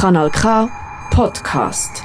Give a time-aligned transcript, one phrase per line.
[0.00, 0.66] Kanal K
[1.10, 2.02] Podcast.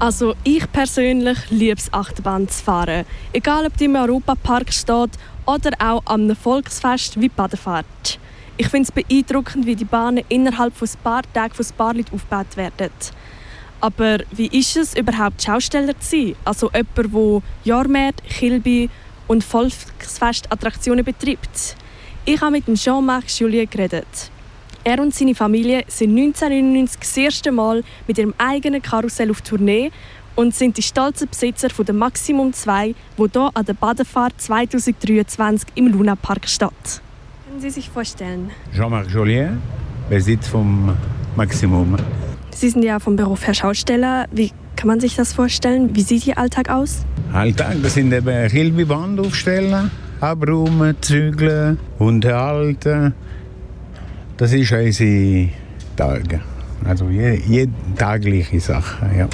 [0.00, 3.04] Also ich persönlich liebe es, Achterbahn zu fahren.
[3.32, 5.10] Egal ob die im Europapark steht
[5.46, 8.18] oder auch am Volksfest wie Badefahrt.
[8.56, 11.94] Ich finde es beeindruckend, wie die Bahnen innerhalb von ein paar Tagen von ein paar
[11.94, 12.90] Leuten aufgebaut werden.
[13.80, 16.36] Aber wie ist es überhaupt, Schausteller zu sein?
[16.44, 18.90] Also jemand, der Jahrmärkte, Kilby
[19.28, 21.76] und Volksfestattraktionen betreibt.
[22.24, 24.32] Ich habe mit Jean-Marc Julien geredet.
[24.84, 29.92] Er und seine Familie sind 1999 das erste Mal mit ihrem eigenen Karussell auf Tournee
[30.34, 35.68] und sind die stolzen Besitzer von der Maximum 2, wo hier an der Badefahrt 2023
[35.76, 37.00] im Luna Park steht.
[37.46, 38.50] Können Sie sich vorstellen?
[38.74, 39.62] Jean-Marc Jolien,
[40.10, 40.96] Besitz vom
[41.36, 41.96] Maximum.
[42.50, 44.26] Sie sind ja vom Beruf her Schausteller.
[44.32, 45.94] Wie kann man sich das vorstellen?
[45.94, 47.04] Wie sieht Ihr Alltag aus?
[47.32, 53.14] Alltag, das sind eben Hilbe Band aufstellen, abräumen, zügeln, Hunde halten.
[54.36, 55.48] Das ist unsere
[55.96, 56.40] Tage.
[56.84, 59.28] Also je, jede tagliche Sache, ja.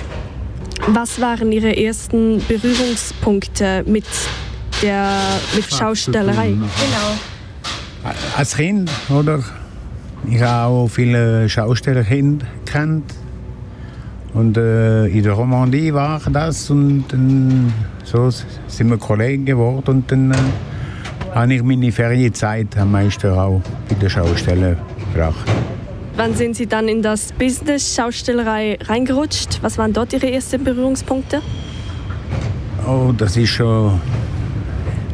[0.89, 4.05] Was waren Ihre ersten Berührungspunkte mit
[4.83, 5.11] der
[5.55, 6.49] mit Schaustellerei?
[6.51, 8.15] Genau.
[8.37, 9.43] Als Kind, oder?
[10.27, 13.15] Ich habe auch viele Schaustellerkinder kennt.
[14.35, 17.73] Und äh, in der Romandie war das und dann
[18.05, 20.37] so sind wir Kollegen geworden und dann äh,
[21.35, 24.77] habe ich meine Ferienzeit am meisten auch bei der Schaustelle
[25.13, 25.47] gebracht.
[26.17, 29.59] Wann sind Sie dann in das Business Schaustellerei reingerutscht?
[29.63, 31.41] Was waren dort Ihre ersten Berührungspunkte?
[32.87, 34.01] Oh, das ist schon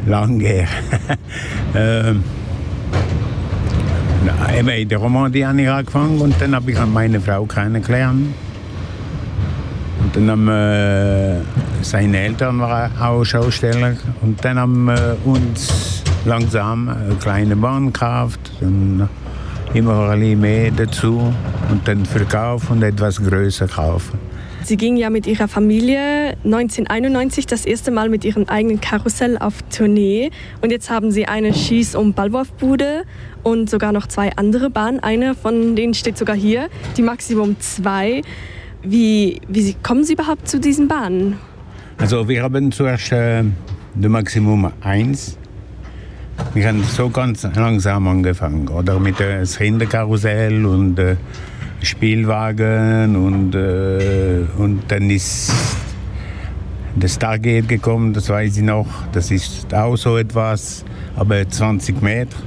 [0.07, 0.67] lange her.
[1.75, 2.23] ähm,
[4.57, 8.33] eben in der Romandie habe ich angefangen und dann habe ich meine Frau kennengelernt.
[10.01, 11.41] Und dann haben äh,
[11.81, 18.51] seine Eltern waren auch Schausteller und dann haben wir uns langsam eine kleine Bahn gekauft
[18.61, 19.07] und
[19.73, 21.33] immer ein bisschen mehr dazu
[21.71, 24.19] und dann verkaufen und etwas größer kaufen.
[24.63, 29.61] Sie ging ja mit ihrer Familie 1991 das erste Mal mit ihrem eigenen Karussell auf
[29.69, 30.31] Tournee.
[30.61, 33.03] Und jetzt haben sie eine Schieß- und Ballwurfbude
[33.43, 34.99] und sogar noch zwei andere Bahnen.
[35.01, 38.23] Eine von denen steht sogar hier, die Maximum 2.
[38.81, 41.37] Wie, wie kommen Sie überhaupt zu diesen Bahnen?
[41.99, 43.43] Also wir haben zuerst äh,
[43.93, 45.37] die Maximum 1.
[46.53, 51.15] Wir haben so ganz langsam angefangen, oder mit dem Kinderkarussell und äh,
[51.81, 55.53] Spielwagen und, äh, und dann ist
[56.95, 58.87] das Stargate gekommen, das weiß ich noch.
[59.11, 60.85] Das ist auch so etwas,
[61.15, 62.37] aber 20 Meter.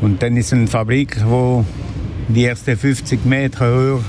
[0.00, 1.64] Und dann ist eine Fabrik, wo
[2.28, 4.00] die ersten 50 Meter höher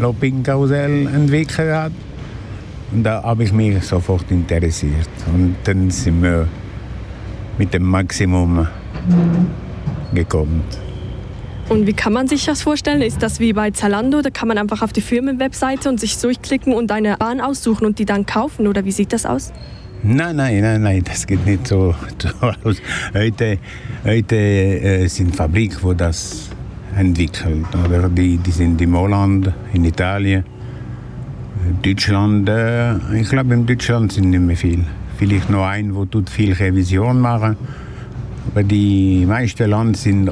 [0.00, 1.92] Lopping-Karussell entwickelt hat.
[2.92, 5.08] Und da habe ich mich sofort interessiert.
[5.26, 6.48] Und dann sind wir
[7.58, 8.66] mit dem Maximum
[10.14, 10.62] gekommen.
[11.68, 13.00] Und wie kann man sich das vorstellen?
[13.00, 14.20] Ist das wie bei Zalando?
[14.20, 17.98] Da kann man einfach auf die Firmenwebseite und sich durchklicken und eine Bahn aussuchen und
[17.98, 18.66] die dann kaufen?
[18.66, 19.52] Oder wie sieht das aus?
[20.02, 21.94] Nein, nein, nein, nein, das geht nicht so,
[22.64, 22.82] aus.
[23.14, 23.58] Heute,
[24.04, 26.50] heute äh, sind Fabriken, die das
[26.96, 27.64] entwickeln.
[27.84, 30.44] Oder die, die sind in Holland, in Italien,
[31.82, 32.48] Deutschland.
[32.48, 34.84] Äh, ich glaube, in Deutschland sind nicht mehr viel.
[35.22, 37.56] Vielleicht noch ein, wo tut viel Revision machen.
[38.50, 40.28] Aber die meisten Länder sind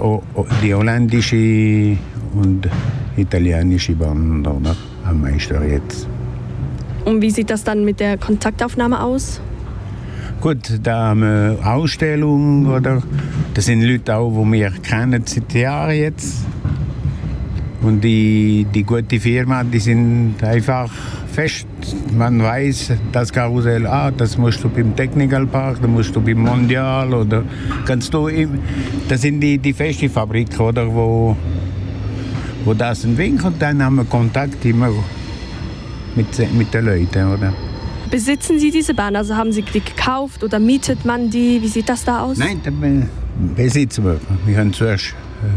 [0.65, 1.97] die holländische
[2.35, 2.69] und
[3.17, 4.75] italienische Bahnen oder?
[5.05, 6.09] am meisten jetzt.
[7.05, 9.41] Und wie sieht das dann mit der Kontaktaufnahme aus?
[10.41, 13.01] Gut, da haben wir Ausstellungen oder
[13.55, 16.45] das sind Leute auch, die wir kennen seit Jahren jetzt.
[17.83, 20.91] Und die, die gute Firma, die sind einfach
[21.33, 21.67] fest.
[22.17, 26.41] Man weiß, das Karussell, ah, das musst du beim Technical Park, da musst du beim
[26.41, 27.43] Mondial oder
[27.87, 28.59] kannst du im,
[29.09, 31.35] das sind die, die feste Fabriken, oder, wo,
[32.65, 33.45] wo das entwickelt.
[33.45, 34.91] Und dann haben wir Kontakt immer
[36.15, 37.55] mit, mit den Leuten, oder?
[38.11, 39.17] Besitzen Sie diese Bahn?
[39.17, 41.63] Also haben Sie die gekauft oder mietet man die?
[41.63, 42.37] Wie sieht das da aus?
[42.37, 42.61] Nein,
[43.57, 44.21] besitzen wir.
[44.45, 45.15] Wir haben zuerst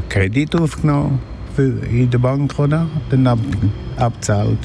[0.07, 1.19] Kredit aufgenommen
[1.59, 2.87] in der Bank, oder?
[3.09, 3.39] Dann ab,
[3.97, 4.59] abzahlt.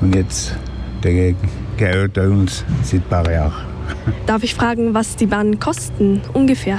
[0.00, 0.56] Und jetzt
[1.02, 1.34] der
[1.76, 3.66] gehört uns seit ein paar Jahren.
[4.26, 6.78] Darf ich fragen, was die Bahnen kosten ungefähr?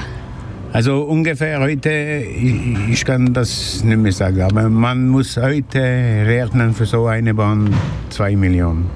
[0.72, 6.72] Also ungefähr heute, ich, ich, kann das nicht mehr sagen, aber man muss heute rechnen
[6.72, 7.74] für so eine Bahn
[8.08, 8.88] 2 Millionen.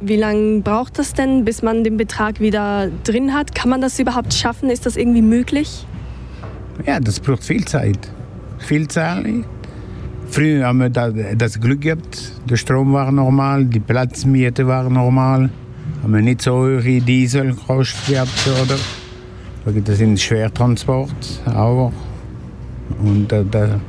[0.00, 3.54] Wie lange braucht das denn, bis man den Betrag wieder drin hat?
[3.54, 4.70] Kann man das überhaupt schaffen?
[4.70, 5.86] Ist das irgendwie möglich?
[6.86, 8.10] Ja, das braucht viel Zeit.
[8.58, 9.26] Viel Zeit.
[10.28, 15.50] Früher haben wir das Glück gehabt, der Strom war normal, die Platzmiete war normal.
[16.02, 19.80] Haben wir nicht so hohe Dieselkosten gehabt, oder?
[19.80, 21.92] Das sind Schwertransport auch.
[23.02, 23.80] Und da,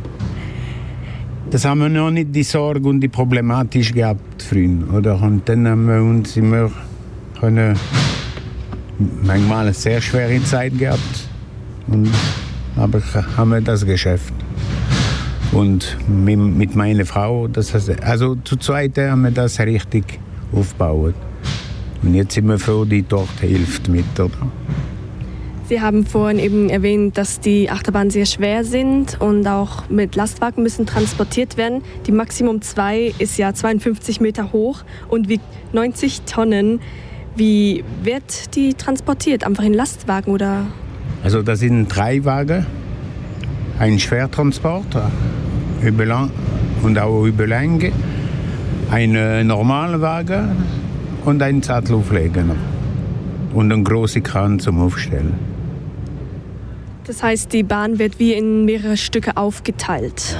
[1.49, 4.93] das haben wir noch nicht die Sorge und die Problematik gehabt früher.
[4.93, 5.21] Oder?
[5.21, 6.69] Und dann haben wir uns immer
[7.39, 7.77] können,
[9.23, 11.27] manchmal eine sehr schwere Zeit gehabt.
[11.87, 12.09] Und,
[12.75, 13.01] aber
[13.37, 14.33] haben wir das Geschäft.
[15.51, 20.19] Und mit, meiner Frau, das heißt, also zu zweit haben wir das richtig
[20.51, 21.15] aufgebaut.
[22.03, 24.19] Und jetzt sind wir froh, die Tochter hilft mit.
[24.19, 24.51] Oder?
[25.67, 30.61] Sie haben vorhin eben erwähnt, dass die Achterbahnen sehr schwer sind und auch mit Lastwagen
[30.61, 31.81] müssen transportiert werden.
[32.05, 36.81] Die Maximum 2 ist ja 52 Meter hoch und wiegt 90 Tonnen.
[37.35, 39.43] Wie wird die transportiert?
[39.43, 40.67] Einfach in Lastwagen oder?
[41.25, 42.67] Also das sind drei Wagen,
[43.79, 44.95] ein Schwertransport
[45.81, 46.29] über lang
[46.83, 47.91] und auch über Länge,
[48.91, 50.51] ein äh, normaler Wagen
[51.25, 52.43] und ein Sattelaufleger
[53.55, 55.33] und ein großer Kran zum Aufstellen.
[57.05, 60.37] Das heißt, die Bahn wird wie in mehrere Stücke aufgeteilt.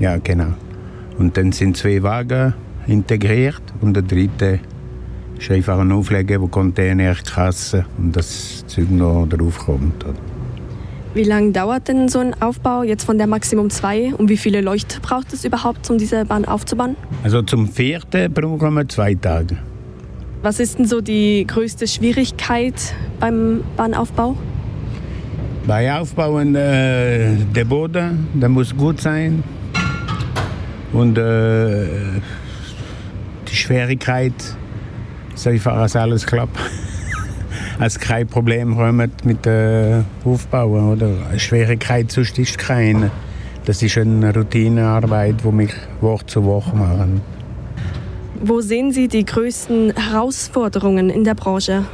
[0.00, 0.54] Ja, genau.
[1.18, 2.54] Und dann sind zwei Wagen
[2.88, 4.58] integriert und der dritte
[5.40, 10.04] ist einfach ein Aufleger, wo Container, Kasse und das Zeug noch drauf kommt.
[11.14, 14.60] Wie lange dauert denn so ein Aufbau jetzt von der Maximum 2 und wie viele
[14.60, 16.94] Leucht braucht es überhaupt, um diese Bahn aufzubauen?
[17.24, 19.56] Also zum vierten brauchen wir zwei Tage.
[20.42, 24.36] Was ist denn so die größte Schwierigkeit beim Bahnaufbau?
[25.66, 29.42] Bei Aufbauen äh, der Boden, der muss gut sein.
[30.92, 31.86] Und äh,
[33.48, 34.32] die Schwierigkeit
[35.44, 36.58] dass alles klappt.
[37.78, 40.92] Als kein Problem kommt mit dem äh, Aufbauen.
[40.92, 41.38] Oder?
[41.38, 43.10] Schwierigkeit sonst ist keine.
[43.64, 47.20] Das ist eine Routinearbeit, die mich Woche zu Woche machen.
[48.42, 51.84] Wo sehen Sie die größten Herausforderungen in der Branche?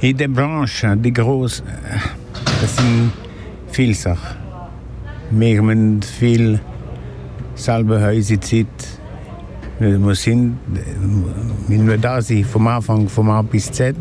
[0.00, 1.64] In der Branche, die großen
[2.60, 3.12] das sind
[3.68, 4.36] viele Sachen.
[5.30, 6.60] Wir haben viel
[7.54, 8.66] selber unsere Zeit.
[9.84, 10.56] Wir sind,
[11.68, 13.94] wir da sind, vom Anfang, vom A bis Z.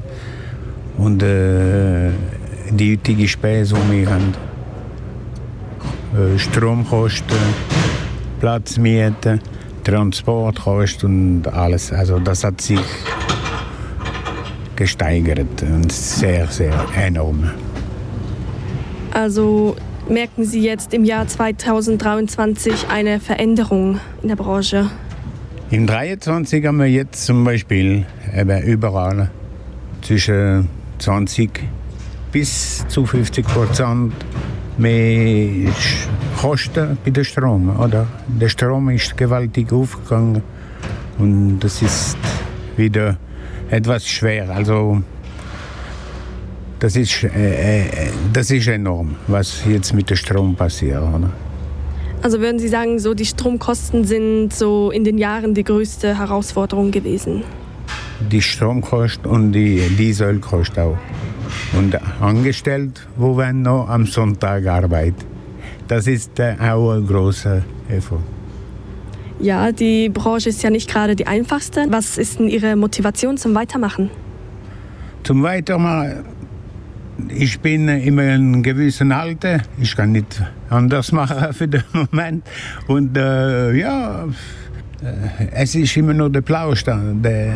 [0.97, 2.09] Und äh,
[2.69, 4.33] die heutige Speise, die wir haben,
[6.15, 7.35] äh, Stromkosten,
[8.39, 9.39] Platzmiete,
[9.83, 11.91] Transportkosten und alles.
[11.91, 12.79] Also das hat sich
[14.77, 17.51] gesteigert und sehr, sehr enorm.
[19.11, 19.75] Also
[20.07, 24.89] merken Sie jetzt im Jahr 2023 eine Veränderung in der Branche?
[25.73, 28.05] Im 23 haben wir jetzt zum Beispiel
[28.63, 29.31] überall
[30.03, 31.49] zwischen 20
[32.31, 34.13] bis zu 50 Prozent
[34.77, 35.73] mehr
[36.39, 37.75] Kosten bei der Strom.
[37.79, 38.05] Oder?
[38.27, 40.43] Der Strom ist gewaltig aufgegangen
[41.17, 42.17] und das ist
[42.77, 43.17] wieder
[43.71, 44.51] etwas schwer.
[44.51, 45.01] Also
[46.77, 51.01] das ist, äh, äh, das ist enorm, was jetzt mit dem Strom passiert.
[51.01, 51.31] Oder?
[52.23, 56.89] Also würden Sie sagen, so die Stromkosten sind so in den Jahren die größte Herausforderung
[56.89, 57.43] gewesen?
[58.31, 60.97] Die Stromkosten und die Dieselkosten auch.
[61.77, 65.25] Und angestellt, wo wir noch am Sonntag arbeiten.
[65.89, 68.23] Das ist äh, auch ein großer Effort.
[69.41, 71.87] Ja, die Branche ist ja nicht gerade die einfachste.
[71.89, 74.09] Was ist denn Ihre Motivation zum Weitermachen?
[75.23, 76.23] Zum Weitermachen
[77.29, 79.61] ich bin in einem gewissen Alter.
[79.77, 82.45] Ich kann nicht anders machen für den Moment.
[82.87, 86.83] Und äh, ja, äh, es ist immer noch der Plausch.
[86.83, 87.53] Der,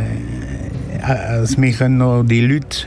[1.01, 2.85] als mich noch die Leute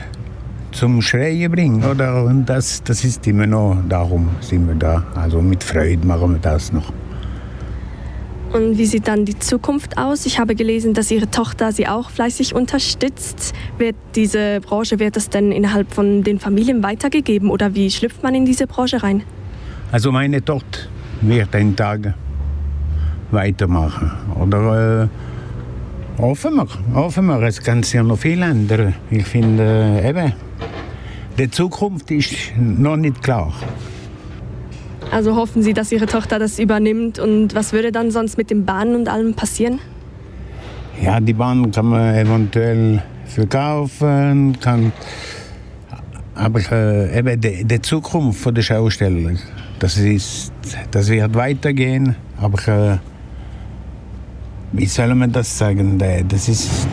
[0.71, 1.83] zum Schreien bringen.
[1.83, 2.23] Oder?
[2.23, 5.03] Und das, das ist immer noch, darum sind wir da.
[5.15, 6.91] Also mit Freude machen wir das noch.
[8.53, 10.25] Und wie sieht dann die Zukunft aus?
[10.25, 13.53] Ich habe gelesen, dass Ihre Tochter Sie auch fleißig unterstützt.
[13.77, 18.35] Wird diese Branche, wird das denn innerhalb von den Familien weitergegeben oder wie schlüpft man
[18.35, 19.23] in diese Branche rein?
[19.91, 20.81] Also meine Tochter
[21.21, 22.13] wird einen Tag
[23.31, 24.11] weitermachen.
[24.37, 27.41] Oder äh, hoffen wir, hoffen wir.
[27.43, 28.95] Es kann sich ja noch viel ändern.
[29.09, 29.63] Ich finde
[30.03, 30.33] äh, eben,
[31.37, 33.53] die Zukunft ist noch nicht klar.
[35.11, 38.65] Also hoffen Sie, dass Ihre Tochter das übernimmt und was würde dann sonst mit den
[38.65, 39.79] Bahnen und allem passieren?
[41.01, 44.93] Ja, die Bahn kann man eventuell verkaufen, kann,
[46.35, 49.33] aber äh, eben die, die, Zukunft der Schausteller,
[49.79, 50.53] das, ist,
[50.91, 52.97] das wird weitergehen, aber äh,
[54.73, 55.97] wie soll man das sagen,
[56.29, 56.87] das, ist,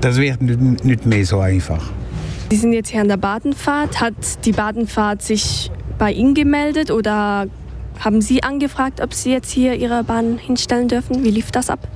[0.00, 1.90] das wird nicht, nicht mehr so einfach.
[2.50, 4.00] Sie sind jetzt hier an der Badenfahrt.
[4.00, 7.46] Hat die Badenfahrt sich bei Ihnen gemeldet oder
[8.00, 11.24] haben Sie angefragt, ob Sie jetzt hier Ihre Bahn hinstellen dürfen?
[11.24, 11.86] Wie lief das ab?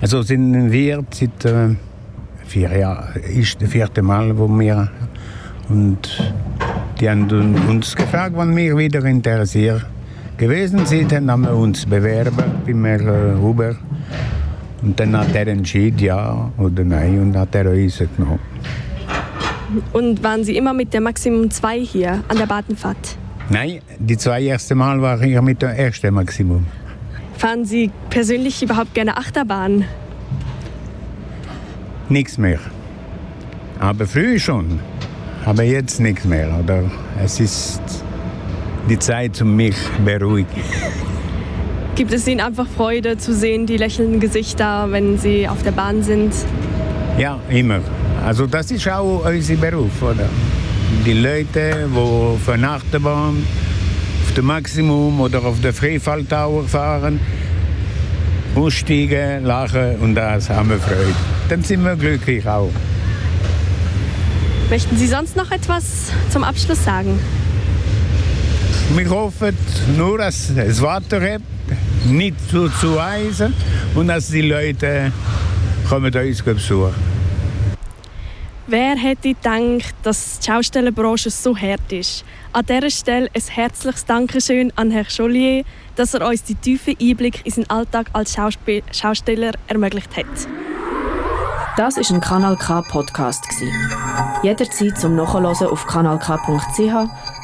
[0.00, 1.76] Also sind wir seit äh,
[2.44, 4.90] vier Jahren, ist das vierte Mal, wo wir
[5.68, 6.32] und
[7.00, 7.28] die haben
[7.68, 9.86] uns gefragt, wann wir wieder interessiert
[10.36, 13.76] gewesen sind, dann haben wir uns bewerben beim Herrn Huber.
[14.82, 18.40] Und dann hat er entschieden, ja oder nein, und hat er uns genommen.
[19.92, 23.16] Und waren Sie immer mit der Maximum 2 hier an der Badenfahrt?
[23.48, 26.66] Nein, die zwei ersten Mal war ich mit dem ersten Maximum.
[27.36, 29.84] Fahren Sie persönlich überhaupt gerne Achterbahn?
[32.08, 32.60] Nichts mehr.
[33.80, 34.80] Aber früher schon.
[35.44, 36.48] Aber jetzt nichts mehr.
[36.62, 36.84] Oder?
[37.22, 37.82] Es ist
[38.88, 40.48] die Zeit, um mich beruhigen.
[41.94, 46.02] Gibt es Ihnen einfach Freude zu sehen, die lächelnden Gesichter, wenn Sie auf der Bahn
[46.02, 46.32] sind?
[47.18, 47.80] Ja, immer.
[48.24, 50.28] Also das ist auch unser Beruf, oder?
[51.04, 53.44] Die Leute, die von Achterbahn
[54.24, 57.18] auf dem Maximum oder auf der Freefalltower fahren,
[58.54, 61.14] aussteigen, lachen und das haben wir Freude.
[61.48, 62.70] Dann sind wir glücklich auch.
[64.70, 67.18] Möchten Sie sonst noch etwas zum Abschluss sagen?
[68.94, 69.56] Wir hoffen
[69.96, 71.42] nur, dass es Wasser hat,
[72.06, 73.44] nicht zu, zu heiß
[73.94, 75.12] und dass die Leute
[75.88, 77.11] kommen uns besuchen.
[78.68, 82.24] Wer hätte gedacht, dass die Schaustellerbranche so hart ist?
[82.52, 85.66] An dieser Stelle ein herzliches Dankeschön an Herrn Joliet,
[85.96, 90.26] dass er uns die tiefen Einblick in seinen Alltag als Schauspiel Schausteller ermöglicht hat.
[91.76, 93.44] Das ist ein Kanal K Podcast
[94.42, 96.30] Jederzeit zum Nachhören auf kanalk.ch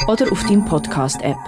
[0.07, 1.39] oder auf deinem Podcast App.